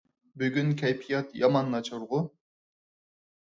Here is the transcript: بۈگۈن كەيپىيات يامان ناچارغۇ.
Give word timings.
بۈگۈن 0.43 0.71
كەيپىيات 0.81 1.35
يامان 1.41 1.69
ناچارغۇ. 1.75 2.23